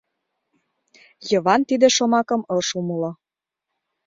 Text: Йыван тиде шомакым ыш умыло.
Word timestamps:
Йыван 1.29 1.61
тиде 1.69 1.87
шомакым 1.95 2.41
ыш 2.57 2.67
умыло. 2.79 3.11